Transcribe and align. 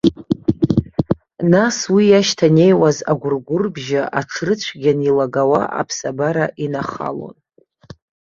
Нас 1.51 1.77
уи 1.93 2.05
иашьҭанеиуаз 2.09 2.97
агәыргәырбжьы 3.11 4.01
аҽрыцәгьаны 4.19 5.03
илагауа 5.09 5.61
аԥсабара 5.79 6.45
инахалон. 6.65 7.35